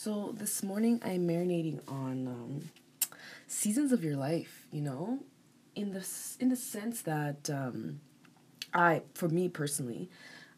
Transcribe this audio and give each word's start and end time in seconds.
So 0.00 0.32
this 0.32 0.62
morning 0.62 1.02
I'm 1.04 1.26
marinating 1.26 1.80
on 1.88 2.28
um, 2.28 2.70
seasons 3.48 3.90
of 3.90 4.04
your 4.04 4.14
life. 4.14 4.68
You 4.70 4.82
know, 4.82 5.18
in 5.74 5.92
the 5.92 6.06
in 6.38 6.50
the 6.50 6.54
sense 6.54 7.02
that 7.02 7.50
um, 7.50 7.98
I, 8.72 9.02
for 9.14 9.28
me 9.28 9.48
personally, 9.48 10.08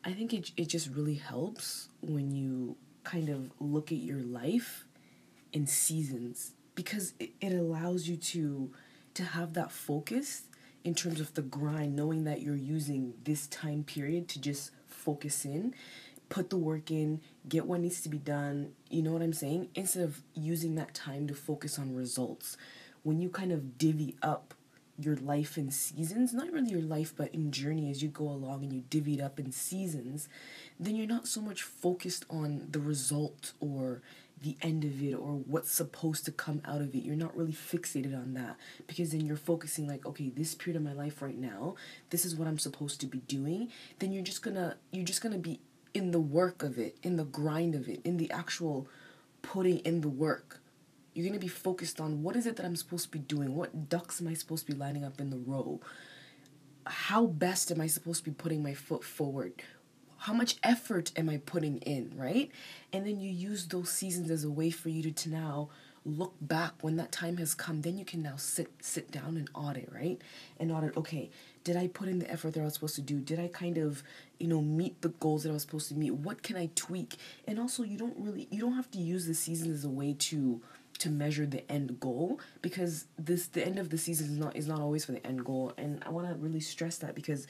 I 0.04 0.12
think 0.12 0.34
it 0.34 0.50
it 0.58 0.68
just 0.68 0.90
really 0.90 1.14
helps 1.14 1.88
when 2.02 2.30
you 2.30 2.76
kind 3.02 3.30
of 3.30 3.50
look 3.58 3.90
at 3.90 3.96
your 3.96 4.20
life 4.20 4.84
in 5.54 5.66
seasons 5.66 6.52
because 6.74 7.14
it, 7.18 7.30
it 7.40 7.54
allows 7.54 8.08
you 8.08 8.18
to 8.18 8.70
to 9.14 9.24
have 9.24 9.54
that 9.54 9.72
focus 9.72 10.42
in 10.84 10.94
terms 10.94 11.18
of 11.18 11.32
the 11.32 11.42
grind 11.42 11.96
knowing 11.96 12.24
that 12.24 12.42
you're 12.42 12.54
using 12.54 13.14
this 13.24 13.46
time 13.46 13.84
period 13.84 14.28
to 14.28 14.38
just 14.38 14.70
focus 14.86 15.46
in 15.46 15.74
put 16.30 16.48
the 16.48 16.56
work 16.56 16.90
in, 16.90 17.20
get 17.48 17.66
what 17.66 17.80
needs 17.80 18.00
to 18.00 18.08
be 18.08 18.16
done, 18.16 18.72
you 18.88 19.02
know 19.02 19.12
what 19.12 19.20
I'm 19.20 19.34
saying? 19.34 19.68
Instead 19.74 20.04
of 20.04 20.22
using 20.32 20.76
that 20.76 20.94
time 20.94 21.26
to 21.26 21.34
focus 21.34 21.78
on 21.78 21.94
results. 21.94 22.56
When 23.02 23.20
you 23.20 23.28
kind 23.28 23.52
of 23.52 23.76
divvy 23.76 24.16
up 24.22 24.54
your 24.96 25.16
life 25.16 25.58
in 25.58 25.70
seasons, 25.70 26.32
not 26.32 26.52
really 26.52 26.70
your 26.70 26.82
life, 26.82 27.12
but 27.16 27.34
in 27.34 27.50
journey 27.50 27.90
as 27.90 28.02
you 28.02 28.08
go 28.08 28.28
along 28.28 28.62
and 28.62 28.72
you 28.72 28.84
divvy 28.88 29.14
it 29.14 29.20
up 29.20 29.40
in 29.40 29.50
seasons, 29.50 30.28
then 30.78 30.94
you're 30.94 31.06
not 31.06 31.26
so 31.26 31.40
much 31.40 31.62
focused 31.62 32.24
on 32.30 32.68
the 32.70 32.80
result 32.80 33.52
or 33.60 34.00
the 34.42 34.56
end 34.62 34.84
of 34.84 35.02
it 35.02 35.14
or 35.14 35.32
what's 35.46 35.70
supposed 35.70 36.24
to 36.26 36.32
come 36.32 36.62
out 36.64 36.80
of 36.80 36.94
it. 36.94 37.02
You're 37.02 37.16
not 37.16 37.36
really 37.36 37.52
fixated 37.52 38.14
on 38.14 38.34
that 38.34 38.56
because 38.86 39.10
then 39.10 39.26
you're 39.26 39.36
focusing 39.36 39.86
like, 39.86 40.06
okay, 40.06 40.30
this 40.30 40.54
period 40.54 40.76
of 40.76 40.82
my 40.82 40.92
life 40.92 41.20
right 41.20 41.36
now, 41.36 41.74
this 42.10 42.24
is 42.24 42.36
what 42.36 42.48
I'm 42.48 42.58
supposed 42.58 43.00
to 43.00 43.06
be 43.06 43.18
doing. 43.18 43.70
Then 43.98 44.12
you're 44.12 44.22
just 44.22 44.42
gonna 44.42 44.76
you're 44.92 45.04
just 45.04 45.22
gonna 45.22 45.38
be 45.38 45.60
in 45.94 46.10
the 46.10 46.20
work 46.20 46.62
of 46.62 46.78
it, 46.78 46.96
in 47.02 47.16
the 47.16 47.24
grind 47.24 47.74
of 47.74 47.88
it, 47.88 48.00
in 48.04 48.16
the 48.16 48.30
actual 48.30 48.88
putting 49.42 49.78
in 49.80 50.00
the 50.00 50.08
work. 50.08 50.60
You're 51.14 51.26
going 51.26 51.38
to 51.38 51.44
be 51.44 51.48
focused 51.48 52.00
on 52.00 52.22
what 52.22 52.36
is 52.36 52.46
it 52.46 52.56
that 52.56 52.64
I'm 52.64 52.76
supposed 52.76 53.04
to 53.06 53.10
be 53.10 53.18
doing? 53.18 53.56
What 53.56 53.88
ducks 53.88 54.20
am 54.20 54.28
I 54.28 54.34
supposed 54.34 54.66
to 54.66 54.72
be 54.72 54.78
lining 54.78 55.04
up 55.04 55.20
in 55.20 55.30
the 55.30 55.38
row? 55.38 55.80
How 56.86 57.26
best 57.26 57.70
am 57.70 57.80
I 57.80 57.88
supposed 57.88 58.24
to 58.24 58.30
be 58.30 58.34
putting 58.34 58.62
my 58.62 58.74
foot 58.74 59.04
forward? 59.04 59.62
How 60.18 60.32
much 60.32 60.56
effort 60.62 61.12
am 61.16 61.28
I 61.28 61.38
putting 61.38 61.78
in, 61.78 62.12
right? 62.14 62.50
And 62.92 63.06
then 63.06 63.20
you 63.20 63.30
use 63.30 63.66
those 63.66 63.90
seasons 63.90 64.30
as 64.30 64.44
a 64.44 64.50
way 64.50 64.70
for 64.70 64.88
you 64.88 65.02
to, 65.02 65.12
to 65.12 65.30
now 65.30 65.70
look 66.04 66.34
back 66.40 66.72
when 66.80 66.96
that 66.96 67.12
time 67.12 67.36
has 67.36 67.54
come 67.54 67.82
then 67.82 67.98
you 67.98 68.04
can 68.04 68.22
now 68.22 68.36
sit 68.36 68.70
sit 68.80 69.10
down 69.10 69.36
and 69.36 69.50
audit 69.54 69.88
right? 69.92 70.20
And 70.58 70.72
audit 70.72 70.96
okay 70.96 71.30
did 71.62 71.76
i 71.76 71.88
put 71.88 72.08
in 72.08 72.18
the 72.18 72.30
effort 72.30 72.54
that 72.54 72.60
i 72.60 72.64
was 72.64 72.74
supposed 72.74 72.94
to 72.96 73.02
do? 73.02 73.20
Did 73.20 73.38
i 73.38 73.48
kind 73.48 73.78
of 73.78 74.02
you 74.38 74.48
know 74.48 74.62
meet 74.62 75.02
the 75.02 75.10
goals 75.10 75.42
that 75.42 75.50
i 75.50 75.52
was 75.52 75.62
supposed 75.62 75.88
to 75.88 75.94
meet? 75.94 76.12
What 76.12 76.42
can 76.42 76.56
i 76.56 76.70
tweak? 76.74 77.16
And 77.46 77.58
also 77.58 77.82
you 77.82 77.98
don't 77.98 78.16
really 78.18 78.48
you 78.50 78.60
don't 78.60 78.74
have 78.74 78.90
to 78.92 78.98
use 78.98 79.26
the 79.26 79.34
season 79.34 79.72
as 79.72 79.84
a 79.84 79.90
way 79.90 80.14
to 80.18 80.60
to 81.00 81.08
measure 81.08 81.46
the 81.46 81.70
end 81.70 81.98
goal 81.98 82.40
because 82.60 83.06
this 83.18 83.46
the 83.48 83.64
end 83.66 83.78
of 83.78 83.90
the 83.90 83.98
season 83.98 84.26
is 84.28 84.38
not 84.38 84.56
is 84.56 84.68
not 84.68 84.80
always 84.80 85.04
for 85.04 85.12
the 85.12 85.26
end 85.26 85.44
goal. 85.44 85.72
And 85.76 86.02
i 86.06 86.10
want 86.10 86.28
to 86.28 86.34
really 86.34 86.60
stress 86.60 86.98
that 86.98 87.14
because 87.14 87.46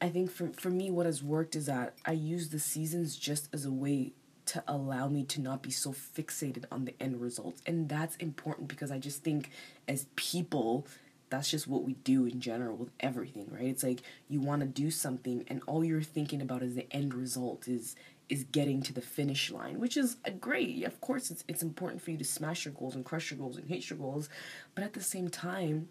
i 0.00 0.08
think 0.08 0.30
for 0.30 0.48
for 0.52 0.70
me 0.70 0.90
what 0.90 1.06
has 1.06 1.22
worked 1.22 1.56
is 1.56 1.66
that 1.66 1.94
i 2.04 2.12
use 2.12 2.50
the 2.50 2.58
seasons 2.58 3.16
just 3.16 3.48
as 3.52 3.64
a 3.64 3.72
way 3.72 4.12
to 4.46 4.62
allow 4.66 5.08
me 5.08 5.24
to 5.24 5.40
not 5.40 5.62
be 5.62 5.70
so 5.70 5.92
fixated 5.92 6.64
on 6.70 6.84
the 6.84 6.94
end 7.00 7.20
results. 7.20 7.62
And 7.66 7.88
that's 7.88 8.16
important 8.16 8.68
because 8.68 8.90
I 8.90 8.98
just 8.98 9.22
think 9.22 9.50
as 9.88 10.06
people, 10.16 10.86
that's 11.30 11.50
just 11.50 11.66
what 11.66 11.84
we 11.84 11.94
do 11.94 12.26
in 12.26 12.40
general 12.40 12.76
with 12.76 12.90
everything, 13.00 13.48
right? 13.50 13.66
It's 13.66 13.82
like 13.82 14.02
you 14.28 14.40
want 14.40 14.60
to 14.60 14.66
do 14.66 14.90
something 14.90 15.44
and 15.48 15.60
all 15.66 15.84
you're 15.84 16.02
thinking 16.02 16.40
about 16.40 16.62
is 16.62 16.74
the 16.74 16.92
end 16.92 17.14
result 17.14 17.68
is 17.68 17.96
is 18.28 18.42
getting 18.42 18.82
to 18.82 18.92
the 18.92 19.00
finish 19.00 19.52
line, 19.52 19.78
which 19.78 19.96
is 19.96 20.16
great. 20.40 20.82
Of 20.84 21.00
course, 21.00 21.30
it's 21.30 21.44
it's 21.48 21.62
important 21.62 22.02
for 22.02 22.10
you 22.10 22.18
to 22.18 22.24
smash 22.24 22.64
your 22.64 22.74
goals 22.74 22.94
and 22.94 23.04
crush 23.04 23.30
your 23.30 23.38
goals 23.38 23.56
and 23.56 23.68
hit 23.68 23.88
your 23.88 23.98
goals, 23.98 24.28
but 24.74 24.84
at 24.84 24.94
the 24.94 25.02
same 25.02 25.28
time, 25.28 25.88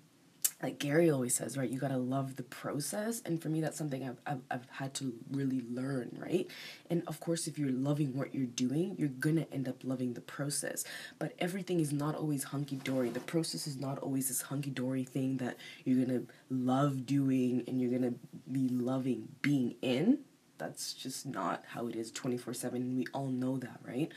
like 0.66 0.80
Gary 0.80 1.12
always 1.12 1.36
says, 1.36 1.60
right? 1.60 1.70
You 1.70 1.80
gotta 1.80 1.98
love 1.98 2.38
the 2.38 2.44
process, 2.44 3.22
and 3.24 3.40
for 3.40 3.50
me, 3.50 3.62
that's 3.62 3.78
something 3.78 4.02
I've, 4.10 4.18
I've 4.26 4.42
I've 4.50 4.68
had 4.72 4.96
to 4.96 5.14
really 5.30 5.62
learn, 5.70 6.18
right? 6.20 6.48
And 6.90 7.04
of 7.06 7.20
course, 7.20 7.46
if 7.46 7.60
you're 7.60 7.70
loving 7.70 8.18
what 8.18 8.34
you're 8.34 8.48
doing, 8.48 8.96
you're 8.98 9.10
gonna 9.10 9.46
end 9.52 9.70
up 9.70 9.84
loving 9.84 10.16
the 10.16 10.22
process. 10.22 10.84
But 11.20 11.34
everything 11.38 11.80
is 11.80 11.94
not 11.94 12.16
always 12.16 12.46
hunky 12.46 12.78
dory. 12.78 13.10
The 13.10 13.20
process 13.20 13.68
is 13.68 13.78
not 13.78 14.00
always 14.00 14.30
this 14.30 14.42
hunky 14.42 14.72
dory 14.72 15.04
thing 15.04 15.38
that 15.38 15.58
you're 15.84 16.04
gonna 16.04 16.24
love 16.50 17.06
doing 17.06 17.64
and 17.68 17.80
you're 17.80 17.92
gonna 17.92 18.16
be 18.52 18.68
loving 18.68 19.28
being 19.44 19.76
in. 19.84 20.22
That's 20.58 20.94
just 20.94 21.28
not 21.28 21.64
how 21.68 21.86
it 21.90 21.96
is 21.96 22.10
24 22.12 22.56
7, 22.56 22.82
and 22.82 22.98
we 22.98 23.06
all 23.14 23.28
know 23.28 23.58
that, 23.60 23.80
right? 23.84 24.12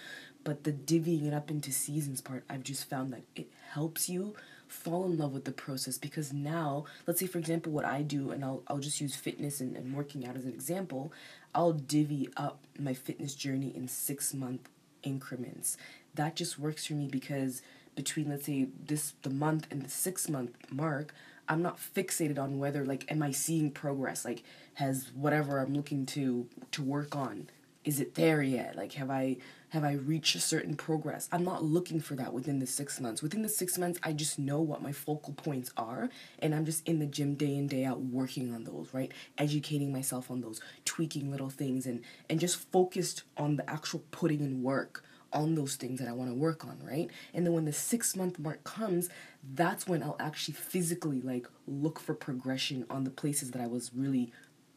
But 0.45 0.65
the 0.65 0.73
divvying 0.73 1.27
it 1.27 1.35
up 1.35 1.51
into 1.51 1.73
seasons 1.73 2.23
part, 2.23 2.45
I've 2.49 2.63
just 2.63 2.89
found 2.89 3.13
that 3.13 3.25
it 3.37 3.51
helps 3.75 4.09
you 4.09 4.35
fall 4.69 5.05
in 5.07 5.19
love 5.19 5.33
with 5.33 5.45
the 5.45 5.53
process 5.53 5.99
because 5.99 6.33
now 6.33 6.85
let's 7.07 7.21
say 7.21 7.27
for 7.27 7.39
example 7.39 7.73
what 7.73 7.85
i 7.85 8.03
do 8.03 8.31
and 8.31 8.45
i'll, 8.45 8.63
I'll 8.69 8.79
just 8.79 9.01
use 9.01 9.17
fitness 9.17 9.61
and, 9.61 9.77
and 9.77 9.95
working 9.95 10.27
out 10.27 10.37
as 10.37 10.45
an 10.45 10.53
example 10.53 11.13
i'll 11.55 11.73
divvy 11.73 12.29
up 12.37 12.61
my 12.79 12.95
fitness 12.95 13.35
journey 13.35 13.73
in 13.75 13.89
six 13.89 14.35
month 14.35 14.69
increments. 15.03 15.77
That 16.15 16.37
just 16.37 16.59
works 16.59 16.87
for 16.87 16.95
me 16.95 17.07
because 17.09 17.63
between 17.95 18.29
let's 18.29 18.47
say 18.47 18.69
this 18.85 19.15
the 19.23 19.31
month 19.31 19.67
and 19.71 19.83
the 19.83 19.89
six 19.91 20.29
month 20.29 20.53
mark 20.71 21.13
i'm 21.49 21.61
not 21.61 21.79
fixated 21.79 22.39
on 22.39 22.57
whether 22.57 22.85
like 22.85 23.11
am 23.11 23.23
i 23.23 23.33
seeing 23.33 23.71
progress? 23.71 24.25
Like 24.25 24.45
has 24.75 25.11
whatever 25.15 25.59
i'm 25.59 25.75
looking 25.75 26.07
to 26.07 26.47
to 26.73 26.83
work 26.83 27.17
on 27.17 27.49
is 27.85 28.01
it 28.01 28.15
there 28.15 28.43
yet 28.43 28.77
like 28.77 28.93
have 28.93 29.11
i 29.11 29.37
have 29.71 29.85
I 29.85 29.93
reached 29.93 30.35
a 30.35 30.41
certain 30.41 30.77
progress? 30.77 31.29
I'm 31.31 31.45
not 31.45 31.63
looking 31.63 32.01
for 32.01 32.15
that 32.15 32.33
within 32.33 32.59
the 32.59 32.67
six 32.67 33.01
months. 33.01 33.23
Within 33.23 33.43
the 33.43 33.49
six 33.49 33.77
months, 33.77 34.01
I 34.03 34.13
just 34.13 34.39
know 34.39 34.61
what 34.61 34.83
my 34.83 34.93
focal 34.93 35.35
points 35.35 35.71
are, 35.77 36.09
and 36.39 36.55
I'm 36.55 36.65
just 36.65 36.89
in 36.89 36.99
the 36.99 37.07
gym 37.07 37.35
day 37.35 37.55
in 37.55 37.67
day 37.67 37.85
out 37.85 38.01
working 38.01 38.55
on 38.55 38.65
those, 38.65 38.89
right? 38.93 39.13
Educating 39.37 39.93
myself 39.93 40.31
on 40.31 40.41
those, 40.41 40.61
tweaking 40.85 41.31
little 41.31 41.51
things, 41.51 41.87
and 41.87 42.03
and 42.31 42.41
just 42.41 42.57
focused 42.73 43.25
on 43.37 43.57
the 43.57 43.69
actual 43.69 44.03
putting 44.11 44.41
in 44.41 44.63
work 44.63 45.05
on 45.31 45.55
those 45.55 45.77
things 45.77 46.01
that 46.01 46.09
I 46.09 46.13
want 46.13 46.31
to 46.31 46.35
work 46.35 46.65
on, 46.65 46.79
right? 46.83 47.11
And 47.35 47.45
then 47.45 47.53
when 47.53 47.67
the 47.67 47.73
six 47.73 48.17
month 48.17 48.39
mark 48.39 48.65
comes, 48.65 49.11
that's 49.55 49.87
when 49.87 50.03
I'll 50.03 50.17
actually 50.19 50.55
physically 50.55 51.21
like 51.21 51.47
look 51.67 52.01
for 52.01 52.15
progression 52.15 52.87
on 52.89 53.05
the 53.05 53.11
places 53.11 53.51
that 53.51 53.61
I 53.61 53.67
was 53.67 53.91
really 53.95 54.33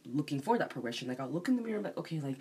looking 0.06 0.42
for 0.42 0.58
that 0.58 0.70
progression. 0.70 1.08
Like 1.08 1.22
I'll 1.22 1.30
look 1.30 1.48
in 1.48 1.56
the 1.56 1.62
mirror, 1.62 1.80
like, 1.80 1.98
okay, 1.98 2.20
like 2.20 2.36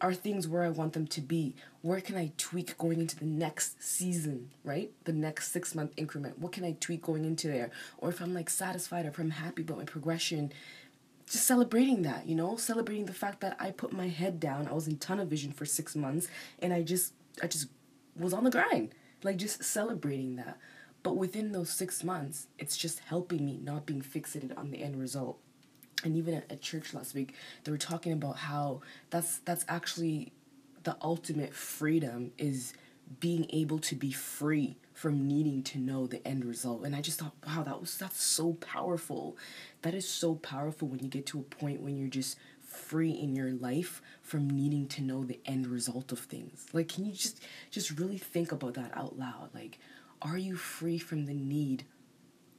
are 0.00 0.14
things 0.14 0.48
where 0.48 0.62
I 0.62 0.70
want 0.70 0.92
them 0.92 1.06
to 1.06 1.20
be? 1.20 1.54
Where 1.82 2.00
can 2.00 2.16
I 2.16 2.32
tweak 2.36 2.76
going 2.78 3.00
into 3.00 3.16
the 3.16 3.24
next 3.24 3.82
season, 3.82 4.50
right? 4.64 4.90
The 5.04 5.12
next 5.12 5.52
six 5.52 5.74
month 5.74 5.92
increment. 5.96 6.38
What 6.38 6.52
can 6.52 6.64
I 6.64 6.76
tweak 6.80 7.02
going 7.02 7.24
into 7.24 7.48
there? 7.48 7.70
Or 7.98 8.08
if 8.08 8.20
I'm 8.20 8.34
like 8.34 8.50
satisfied 8.50 9.06
or 9.06 9.08
if 9.08 9.18
I'm 9.18 9.30
happy 9.30 9.62
about 9.62 9.78
my 9.78 9.84
progression, 9.84 10.52
just 11.30 11.46
celebrating 11.46 12.02
that, 12.02 12.26
you 12.26 12.34
know, 12.34 12.56
celebrating 12.56 13.06
the 13.06 13.12
fact 13.12 13.40
that 13.40 13.56
I 13.60 13.70
put 13.70 13.92
my 13.92 14.08
head 14.08 14.40
down. 14.40 14.66
I 14.66 14.72
was 14.72 14.88
in 14.88 14.98
tunnel 14.98 15.26
vision 15.26 15.52
for 15.52 15.64
six 15.64 15.94
months 15.94 16.28
and 16.58 16.72
I 16.72 16.82
just 16.82 17.12
I 17.42 17.46
just 17.46 17.68
was 18.16 18.32
on 18.32 18.44
the 18.44 18.50
grind. 18.50 18.94
Like 19.22 19.36
just 19.36 19.62
celebrating 19.62 20.36
that. 20.36 20.58
But 21.04 21.16
within 21.16 21.52
those 21.52 21.70
six 21.70 22.02
months, 22.02 22.48
it's 22.58 22.76
just 22.76 22.98
helping 23.00 23.44
me 23.46 23.58
not 23.62 23.86
being 23.86 24.02
fixated 24.02 24.56
on 24.58 24.70
the 24.70 24.82
end 24.82 24.98
result 24.98 25.38
and 26.04 26.16
even 26.16 26.34
at, 26.34 26.60
church 26.60 26.94
last 26.94 27.14
week 27.14 27.34
they 27.64 27.70
were 27.70 27.78
talking 27.78 28.12
about 28.12 28.36
how 28.36 28.80
that's 29.10 29.38
that's 29.38 29.64
actually 29.68 30.32
the 30.84 30.96
ultimate 31.02 31.54
freedom 31.54 32.32
is 32.38 32.72
being 33.20 33.46
able 33.50 33.78
to 33.78 33.94
be 33.94 34.12
free 34.12 34.76
from 34.92 35.26
needing 35.26 35.62
to 35.62 35.78
know 35.78 36.06
the 36.06 36.26
end 36.26 36.44
result. 36.44 36.84
And 36.84 36.94
i 36.94 37.00
just 37.00 37.20
thought 37.20 37.34
wow 37.46 37.62
that 37.62 37.80
was 37.80 37.96
that's 37.96 38.22
so 38.22 38.54
powerful. 38.54 39.36
That 39.82 39.94
is 39.94 40.08
so 40.08 40.34
powerful 40.34 40.88
when 40.88 41.00
you 41.00 41.08
get 41.08 41.26
to 41.26 41.38
a 41.40 41.42
point 41.42 41.80
when 41.80 41.96
you're 41.96 42.08
just 42.08 42.38
free 42.60 43.12
in 43.12 43.34
your 43.34 43.52
life 43.52 44.02
from 44.22 44.48
needing 44.48 44.86
to 44.88 45.02
know 45.02 45.24
the 45.24 45.40
end 45.46 45.66
result 45.66 46.12
of 46.12 46.18
things. 46.18 46.66
Like 46.72 46.88
can 46.88 47.04
you 47.04 47.12
just 47.12 47.42
just 47.70 47.98
really 47.98 48.18
think 48.18 48.52
about 48.52 48.74
that 48.74 48.96
out 48.96 49.18
loud? 49.18 49.50
Like 49.54 49.78
are 50.20 50.38
you 50.38 50.56
free 50.56 50.98
from 50.98 51.26
the 51.26 51.34
need 51.34 51.84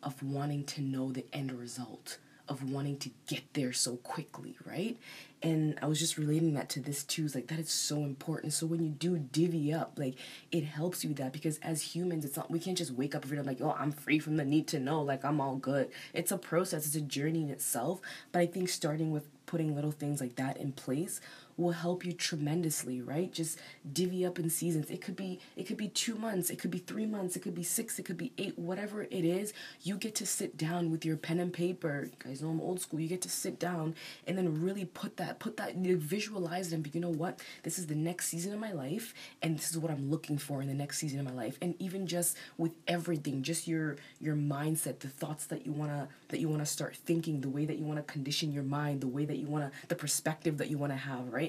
of 0.01 0.23
wanting 0.23 0.63
to 0.63 0.81
know 0.81 1.11
the 1.11 1.25
end 1.33 1.51
result 1.51 2.17
of 2.49 2.69
wanting 2.69 2.97
to 2.97 3.09
get 3.27 3.53
there 3.53 3.71
so 3.71 3.97
quickly, 3.97 4.57
right? 4.65 4.97
And 5.41 5.79
I 5.81 5.85
was 5.85 5.99
just 5.99 6.17
relating 6.17 6.55
that 6.55 6.67
to 6.71 6.81
this 6.81 7.03
too. 7.03 7.23
It's 7.23 7.35
like 7.35 7.47
that 7.47 7.59
is 7.59 7.69
so 7.69 7.97
important. 7.97 8.51
So 8.51 8.65
when 8.65 8.83
you 8.83 8.89
do 8.89 9.17
divvy 9.17 9.71
up, 9.71 9.93
like 9.97 10.15
it 10.51 10.65
helps 10.65 11.03
you 11.03 11.11
with 11.11 11.17
that 11.19 11.31
because 11.31 11.59
as 11.59 11.81
humans, 11.81 12.25
it's 12.25 12.35
not 12.35 12.51
we 12.51 12.59
can't 12.59 12.77
just 12.77 12.91
wake 12.91 13.15
up 13.15 13.23
every 13.23 13.37
day 13.37 13.43
like, 13.43 13.61
oh, 13.61 13.75
I'm 13.77 13.91
free 13.91 14.19
from 14.19 14.35
the 14.35 14.43
need 14.43 14.67
to 14.69 14.79
know, 14.79 15.01
like 15.01 15.23
I'm 15.23 15.39
all 15.39 15.55
good. 15.55 15.89
It's 16.13 16.31
a 16.31 16.37
process, 16.37 16.85
it's 16.85 16.95
a 16.95 17.01
journey 17.01 17.43
in 17.43 17.49
itself. 17.49 18.01
But 18.31 18.39
I 18.39 18.47
think 18.47 18.67
starting 18.67 19.11
with 19.11 19.27
putting 19.45 19.75
little 19.75 19.91
things 19.91 20.19
like 20.19 20.35
that 20.35 20.57
in 20.57 20.71
place 20.71 21.21
will 21.59 21.71
help 21.71 22.05
you 22.05 22.13
tremendously, 22.13 23.01
right? 23.01 23.31
Just 23.31 23.59
divvy 23.91 24.25
up 24.25 24.39
in 24.39 24.49
seasons. 24.49 24.89
It 24.89 25.01
could 25.01 25.15
be 25.15 25.39
it 25.55 25.67
could 25.67 25.77
be 25.77 25.89
2 25.89 26.15
months, 26.15 26.49
it 26.49 26.57
could 26.59 26.71
be 26.71 26.79
3 26.79 27.05
months, 27.05 27.35
it 27.35 27.41
could 27.41 27.55
be 27.55 27.63
6, 27.63 27.99
it 27.99 28.03
could 28.03 28.17
be 28.17 28.31
8, 28.37 28.57
whatever 28.57 29.03
it 29.03 29.25
is. 29.25 29.53
You 29.81 29.95
get 29.95 30.15
to 30.15 30.25
sit 30.25 30.57
down 30.57 30.89
with 30.91 31.05
your 31.05 31.17
pen 31.17 31.39
and 31.39 31.51
paper. 31.51 32.09
You 32.11 32.17
guys 32.29 32.41
know 32.41 32.49
I'm 32.49 32.61
old 32.61 32.79
school. 32.79 32.99
You 32.99 33.07
get 33.07 33.21
to 33.23 33.29
sit 33.29 33.59
down 33.59 33.95
and 34.25 34.37
then 34.37 34.61
really 34.61 34.85
put 34.85 35.17
that 35.17 35.39
put 35.39 35.57
that 35.57 35.75
visualize 35.75 36.69
them. 36.69 36.81
But 36.81 36.95
you 36.95 37.01
know 37.01 37.09
what? 37.09 37.41
This 37.63 37.77
is 37.77 37.87
the 37.87 37.95
next 37.95 38.27
season 38.27 38.53
of 38.53 38.59
my 38.59 38.71
life 38.71 39.13
and 39.41 39.57
this 39.57 39.71
is 39.71 39.77
what 39.77 39.91
I'm 39.91 40.09
looking 40.09 40.37
for 40.37 40.61
in 40.61 40.67
the 40.67 40.73
next 40.73 40.99
season 40.99 41.19
of 41.19 41.25
my 41.25 41.33
life. 41.33 41.57
And 41.61 41.75
even 41.79 42.07
just 42.07 42.37
with 42.57 42.71
everything, 42.87 43.43
just 43.43 43.67
your 43.67 43.97
your 44.19 44.35
mindset, 44.35 44.99
the 44.99 45.09
thoughts 45.09 45.45
that 45.47 45.65
you 45.65 45.71
want 45.71 45.91
to 45.91 46.07
that 46.29 46.39
you 46.39 46.47
want 46.47 46.61
to 46.61 46.65
start 46.65 46.95
thinking, 46.95 47.41
the 47.41 47.49
way 47.49 47.65
that 47.65 47.77
you 47.77 47.85
want 47.85 47.97
to 48.05 48.13
condition 48.13 48.51
your 48.51 48.63
mind, 48.63 49.01
the 49.01 49.07
way 49.07 49.25
that 49.25 49.37
you 49.37 49.47
want 49.47 49.65
to 49.65 49.87
the 49.87 49.95
perspective 49.95 50.57
that 50.57 50.69
you 50.69 50.77
want 50.77 50.91
to 50.91 50.97
have, 50.97 51.31
right? 51.33 51.48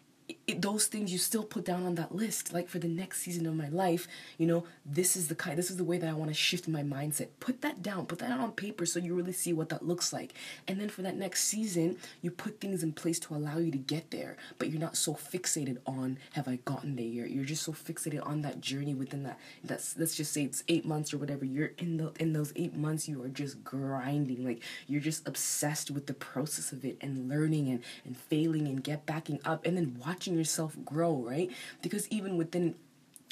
it, 0.47 0.61
those 0.61 0.87
things 0.87 1.11
you 1.11 1.17
still 1.17 1.43
put 1.43 1.65
down 1.65 1.85
on 1.85 1.95
that 1.95 2.13
list 2.13 2.53
like 2.53 2.69
for 2.69 2.79
the 2.79 2.87
next 2.87 3.21
season 3.21 3.45
of 3.45 3.55
my 3.55 3.69
life 3.69 4.07
you 4.37 4.47
know 4.47 4.63
this 4.85 5.15
is 5.15 5.27
the 5.27 5.35
kind 5.35 5.57
this 5.57 5.71
is 5.71 5.77
the 5.77 5.83
way 5.83 5.97
that 5.97 6.09
i 6.09 6.13
want 6.13 6.29
to 6.29 6.35
shift 6.35 6.67
my 6.67 6.83
mindset. 6.83 7.27
Put 7.39 7.61
that 7.61 7.81
down 7.81 8.05
put 8.05 8.19
that 8.19 8.31
on 8.31 8.51
paper 8.51 8.85
so 8.85 8.99
you 8.99 9.15
really 9.15 9.31
see 9.33 9.53
what 9.53 9.69
that 9.69 9.85
looks 9.85 10.11
like. 10.13 10.33
And 10.67 10.79
then 10.79 10.89
for 10.89 11.01
that 11.03 11.15
next 11.15 11.45
season 11.45 11.97
you 12.21 12.31
put 12.31 12.59
things 12.59 12.83
in 12.83 12.93
place 12.93 13.19
to 13.19 13.35
allow 13.35 13.57
you 13.57 13.71
to 13.71 13.77
get 13.77 14.11
there 14.11 14.37
but 14.57 14.69
you're 14.69 14.79
not 14.79 14.97
so 14.97 15.13
fixated 15.13 15.77
on 15.85 16.17
have 16.33 16.47
i 16.47 16.57
gotten 16.65 16.95
there 16.95 17.05
you're, 17.05 17.27
you're 17.27 17.45
just 17.45 17.63
so 17.63 17.71
fixated 17.71 18.25
on 18.25 18.41
that 18.41 18.61
journey 18.61 18.93
within 18.93 19.23
that 19.23 19.39
that's 19.63 19.97
let's 19.97 20.15
just 20.15 20.31
say 20.33 20.43
it's 20.43 20.63
eight 20.67 20.85
months 20.85 21.13
or 21.13 21.17
whatever 21.17 21.45
you're 21.45 21.71
in 21.77 21.97
the 21.97 22.11
in 22.19 22.33
those 22.33 22.51
eight 22.55 22.75
months 22.75 23.07
you 23.07 23.21
are 23.23 23.29
just 23.29 23.63
grinding 23.63 24.43
like 24.45 24.61
you're 24.87 25.01
just 25.01 25.27
obsessed 25.27 25.91
with 25.91 26.07
the 26.07 26.13
process 26.13 26.71
of 26.71 26.83
it 26.85 26.97
and 27.01 27.29
learning 27.29 27.69
and 27.69 27.83
and 28.05 28.17
failing 28.17 28.67
and 28.67 28.83
get 28.83 29.05
backing 29.05 29.39
up 29.45 29.65
and 29.65 29.77
then 29.77 29.97
watch 30.05 30.20
watching 30.21 30.37
yourself 30.37 30.77
grow, 30.85 31.15
right? 31.15 31.49
Because 31.81 32.07
even 32.09 32.37
within 32.37 32.75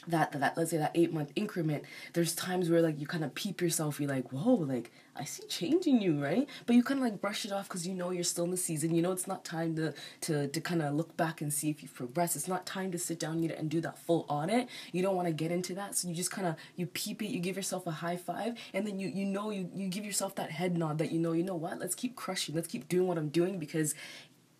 that 0.07 0.31
that 0.31 0.57
let's 0.57 0.71
say 0.71 0.77
that 0.77 0.91
eight 0.95 1.13
month 1.13 1.29
increment 1.35 1.83
there's 2.13 2.33
times 2.33 2.69
where 2.69 2.81
like 2.81 2.99
you 3.01 3.05
kind 3.05 3.23
of 3.23 3.35
peep 3.35 3.61
yourself 3.61 3.99
you're 3.99 4.09
like 4.09 4.31
whoa 4.31 4.53
like 4.53 4.93
i 5.17 5.25
see 5.25 5.45
change 5.47 5.85
in 5.87 5.99
you 5.99 6.23
right? 6.23 6.47
But 6.65 6.77
you 6.77 6.83
kind 6.83 7.01
of 7.01 7.03
like 7.03 7.19
brush 7.19 7.43
it 7.43 7.51
off 7.51 7.67
because 7.67 7.85
you 7.85 7.93
know 7.93 8.09
you're 8.09 8.23
still 8.23 8.45
in 8.45 8.51
the 8.51 8.57
season. 8.57 8.95
You 8.95 9.01
know 9.01 9.11
it's 9.11 9.27
not 9.27 9.43
time 9.43 9.75
to 9.75 9.93
to 10.21 10.47
to 10.47 10.61
kind 10.61 10.81
of 10.81 10.93
look 10.93 11.17
back 11.17 11.41
and 11.41 11.51
see 11.51 11.69
if 11.69 11.83
you've 11.83 11.93
progressed. 11.93 12.37
It's 12.37 12.47
not 12.47 12.65
time 12.65 12.93
to 12.93 12.97
sit 12.97 13.19
down 13.19 13.43
and 13.43 13.69
do 13.69 13.81
that 13.81 13.97
full 13.97 14.25
audit. 14.29 14.69
You 14.93 15.01
don't 15.01 15.17
want 15.17 15.27
to 15.27 15.33
get 15.33 15.51
into 15.51 15.73
that 15.75 15.95
so 15.95 16.07
you 16.07 16.15
just 16.15 16.31
kind 16.31 16.47
of 16.47 16.55
you 16.77 16.85
peep 16.85 17.21
it 17.21 17.27
you 17.27 17.41
give 17.41 17.57
yourself 17.57 17.85
a 17.85 17.91
high 17.91 18.15
five 18.15 18.57
and 18.73 18.87
then 18.87 18.97
you 18.97 19.09
you 19.09 19.25
know 19.25 19.49
you 19.51 19.69
you 19.75 19.89
give 19.89 20.05
yourself 20.05 20.35
that 20.35 20.51
head 20.51 20.77
nod 20.77 20.99
that 20.99 21.11
you 21.11 21.19
know 21.19 21.33
you 21.33 21.43
know 21.43 21.55
what? 21.55 21.79
Let's 21.79 21.95
keep 21.95 22.15
crushing. 22.15 22.55
Let's 22.55 22.69
keep 22.69 22.87
doing 22.87 23.05
what 23.07 23.17
i'm 23.17 23.29
doing 23.29 23.59
because 23.59 23.93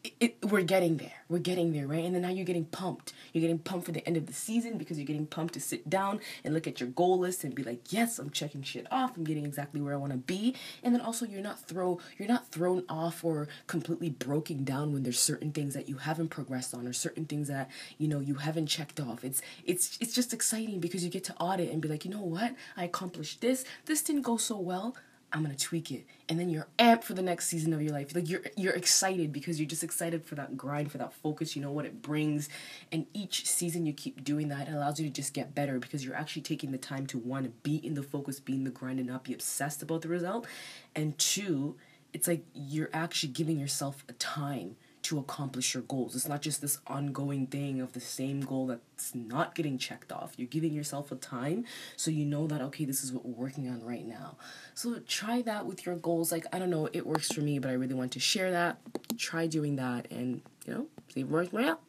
it, 0.03 0.13
it, 0.19 0.45
we're 0.45 0.61
getting 0.61 0.97
there. 0.97 1.11
We're 1.27 1.39
getting 1.39 1.73
there, 1.73 1.85
right? 1.85 2.05
And 2.05 2.15
then 2.15 2.21
now 2.21 2.29
you're 2.29 2.45
getting 2.45 2.65
pumped. 2.65 3.11
You're 3.33 3.41
getting 3.41 3.59
pumped 3.59 3.85
for 3.85 3.91
the 3.91 4.05
end 4.07 4.15
of 4.15 4.27
the 4.27 4.33
season 4.33 4.77
because 4.77 4.97
you're 4.97 5.05
getting 5.05 5.25
pumped 5.25 5.55
to 5.55 5.59
sit 5.59 5.89
down 5.89 6.21
and 6.43 6.53
look 6.53 6.67
at 6.67 6.79
your 6.79 6.89
goal 6.89 7.19
list 7.19 7.43
and 7.43 7.53
be 7.53 7.63
like, 7.63 7.91
"Yes, 7.91 8.17
I'm 8.17 8.29
checking 8.29 8.63
shit 8.63 8.87
off. 8.91 9.17
I'm 9.17 9.25
getting 9.25 9.45
exactly 9.45 9.81
where 9.81 9.93
I 9.93 9.97
want 9.97 10.13
to 10.13 10.17
be." 10.17 10.55
And 10.83 10.93
then 10.93 11.01
also 11.01 11.25
you're 11.25 11.41
not 11.41 11.59
throw 11.59 11.99
you're 12.17 12.29
not 12.29 12.49
thrown 12.49 12.83
off 12.87 13.25
or 13.25 13.49
completely 13.67 14.09
broken 14.09 14.63
down 14.63 14.93
when 14.93 15.03
there's 15.03 15.19
certain 15.19 15.51
things 15.51 15.73
that 15.73 15.89
you 15.89 15.97
haven't 15.97 16.29
progressed 16.29 16.73
on 16.73 16.87
or 16.87 16.93
certain 16.93 17.25
things 17.25 17.49
that, 17.49 17.69
you 17.97 18.07
know, 18.07 18.21
you 18.21 18.35
haven't 18.35 18.67
checked 18.67 18.99
off. 19.01 19.25
It's 19.25 19.41
it's 19.65 19.97
it's 19.99 20.15
just 20.15 20.33
exciting 20.33 20.79
because 20.79 21.03
you 21.03 21.09
get 21.09 21.25
to 21.25 21.35
audit 21.39 21.71
and 21.71 21.81
be 21.81 21.89
like, 21.89 22.05
"You 22.05 22.11
know 22.11 22.21
what? 22.21 22.55
I 22.77 22.85
accomplished 22.85 23.41
this. 23.41 23.65
This 23.85 24.01
didn't 24.01 24.21
go 24.21 24.37
so 24.37 24.57
well. 24.57 24.95
I'm 25.31 25.43
gonna 25.43 25.55
tweak 25.55 25.91
it, 25.91 26.05
and 26.27 26.39
then 26.39 26.49
you're 26.49 26.67
amped 26.79 27.03
for 27.03 27.13
the 27.13 27.21
next 27.21 27.47
season 27.47 27.73
of 27.73 27.81
your 27.81 27.91
life. 27.93 28.15
Like 28.15 28.27
you're 28.27 28.41
you're 28.57 28.73
excited 28.73 29.31
because 29.31 29.59
you're 29.59 29.69
just 29.69 29.83
excited 29.83 30.25
for 30.25 30.35
that 30.35 30.57
grind, 30.57 30.91
for 30.91 30.97
that 30.97 31.13
focus. 31.13 31.55
You 31.55 31.61
know 31.61 31.71
what 31.71 31.85
it 31.85 32.01
brings, 32.01 32.49
and 32.91 33.05
each 33.13 33.45
season 33.45 33.85
you 33.85 33.93
keep 33.93 34.23
doing 34.23 34.47
that, 34.49 34.67
it 34.67 34.73
allows 34.73 34.99
you 34.99 35.07
to 35.07 35.13
just 35.13 35.33
get 35.33 35.53
better 35.53 35.79
because 35.79 36.03
you're 36.03 36.15
actually 36.15 36.41
taking 36.41 36.71
the 36.71 36.77
time 36.77 37.05
to 37.07 37.17
one 37.19 37.53
be 37.63 37.75
in 37.75 37.93
the 37.93 38.03
focus, 38.03 38.39
be 38.39 38.53
in 38.53 38.63
the 38.63 38.71
grind, 38.71 38.99
and 38.99 39.07
not 39.07 39.23
be 39.23 39.33
obsessed 39.33 39.83
about 39.83 40.01
the 40.01 40.07
result, 40.07 40.47
and 40.95 41.17
two, 41.17 41.75
it's 42.11 42.27
like 42.27 42.43
you're 42.53 42.89
actually 42.91 43.31
giving 43.31 43.59
yourself 43.59 44.03
a 44.09 44.13
time 44.13 44.75
to 45.09 45.17
accomplish 45.17 45.73
your 45.73 45.81
goals. 45.83 46.15
It's 46.15 46.27
not 46.27 46.41
just 46.41 46.61
this 46.61 46.79
ongoing 46.85 47.47
thing 47.47 47.81
of 47.81 47.93
the 47.93 47.99
same 47.99 48.41
goal 48.41 48.67
that's 48.67 49.15
not 49.15 49.55
getting 49.55 49.79
checked 49.79 50.11
off. 50.11 50.33
You're 50.37 50.47
giving 50.47 50.71
yourself 50.71 51.11
a 51.11 51.15
time 51.15 51.65
so 51.95 52.11
you 52.11 52.25
know 52.25 52.45
that, 52.45 52.61
okay, 52.61 52.85
this 52.85 53.03
is 53.03 53.11
what 53.11 53.25
we're 53.25 53.43
working 53.45 53.67
on 53.67 53.83
right 53.83 54.07
now. 54.07 54.37
So 54.75 54.99
try 55.07 55.41
that 55.41 55.65
with 55.65 55.85
your 55.85 55.95
goals. 55.95 56.31
Like, 56.31 56.45
I 56.53 56.59
don't 56.59 56.69
know, 56.69 56.89
it 56.93 57.07
works 57.07 57.31
for 57.31 57.41
me, 57.41 57.57
but 57.57 57.69
I 57.69 57.73
really 57.73 57.95
want 57.95 58.11
to 58.13 58.19
share 58.19 58.51
that. 58.51 58.77
Try 59.17 59.47
doing 59.47 59.77
that 59.77 60.09
and, 60.11 60.41
you 60.67 60.73
know, 60.73 60.87
see 61.11 61.21
if 61.21 61.27
it 61.27 61.31
works. 61.31 61.51
Well, 61.51 61.79